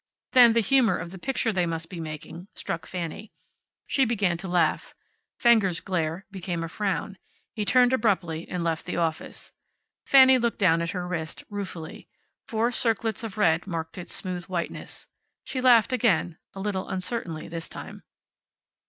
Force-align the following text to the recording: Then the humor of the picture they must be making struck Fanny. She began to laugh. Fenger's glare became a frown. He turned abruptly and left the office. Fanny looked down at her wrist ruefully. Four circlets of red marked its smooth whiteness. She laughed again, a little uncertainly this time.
Then 0.31 0.53
the 0.53 0.61
humor 0.61 0.97
of 0.97 1.11
the 1.11 1.19
picture 1.19 1.53
they 1.53 1.67
must 1.67 1.87
be 1.87 1.99
making 1.99 2.47
struck 2.55 2.87
Fanny. 2.87 3.31
She 3.85 4.03
began 4.03 4.35
to 4.37 4.47
laugh. 4.47 4.95
Fenger's 5.37 5.79
glare 5.79 6.25
became 6.31 6.63
a 6.63 6.69
frown. 6.69 7.17
He 7.53 7.65
turned 7.65 7.93
abruptly 7.93 8.49
and 8.49 8.63
left 8.63 8.87
the 8.87 8.97
office. 8.97 9.51
Fanny 10.03 10.39
looked 10.39 10.57
down 10.57 10.81
at 10.81 10.89
her 10.89 11.07
wrist 11.07 11.43
ruefully. 11.51 12.07
Four 12.47 12.71
circlets 12.71 13.23
of 13.23 13.37
red 13.37 13.67
marked 13.67 13.95
its 13.95 14.15
smooth 14.15 14.45
whiteness. 14.45 15.05
She 15.43 15.61
laughed 15.61 15.93
again, 15.93 16.39
a 16.55 16.59
little 16.59 16.89
uncertainly 16.89 17.47
this 17.47 17.69
time. 17.69 18.01